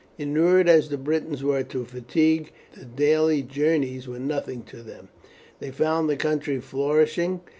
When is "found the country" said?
5.69-6.59